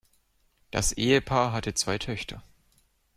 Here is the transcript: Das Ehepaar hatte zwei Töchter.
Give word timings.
Das 0.71 0.93
Ehepaar 0.93 1.51
hatte 1.53 1.75
zwei 1.75 1.99
Töchter. 1.99 2.41